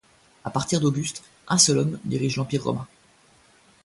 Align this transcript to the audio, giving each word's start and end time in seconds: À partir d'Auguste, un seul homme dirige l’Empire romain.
À 0.43 0.49
partir 0.49 0.81
d'Auguste, 0.81 1.21
un 1.47 1.59
seul 1.59 1.77
homme 1.77 1.99
dirige 2.05 2.37
l’Empire 2.37 2.63
romain. 2.63 2.87